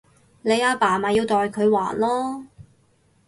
[0.41, 2.47] 你阿爸咪要代佢還囉